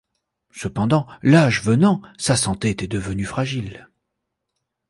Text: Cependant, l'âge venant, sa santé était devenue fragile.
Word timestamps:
Cependant, 0.49 1.05
l'âge 1.21 1.61
venant, 1.61 2.01
sa 2.17 2.35
santé 2.35 2.71
était 2.71 2.87
devenue 2.87 3.25
fragile. 3.25 3.87